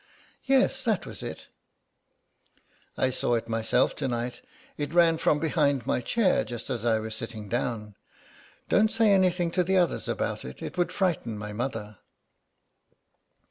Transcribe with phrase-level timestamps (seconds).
[0.45, 1.45] "Yes, that was it."
[2.97, 4.41] "I saw it myself to night;
[4.75, 7.93] it ran from behind my chair just as I was sitting down.
[8.67, 11.99] Don't say anything to the others about it; it would frighten my mother."